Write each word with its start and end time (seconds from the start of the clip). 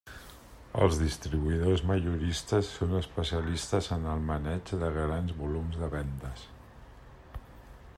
Els 0.85 0.95
distribuïdors 1.01 1.83
majoristes 1.91 2.71
són 2.79 2.97
especialistes 3.01 3.91
en 3.99 4.09
el 4.15 4.25
maneig 4.33 4.75
de 4.85 4.93
grans 4.99 5.39
volums 5.45 5.81
de 5.83 5.95
vendes. 5.97 6.49